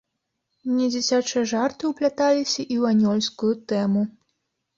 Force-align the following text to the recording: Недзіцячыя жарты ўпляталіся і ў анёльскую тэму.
Недзіцячыя 0.77 1.43
жарты 1.51 1.83
ўпляталіся 1.91 2.59
і 2.63 2.65
ў 2.65 2.83
анёльскую 2.95 3.53
тэму. 3.75 4.01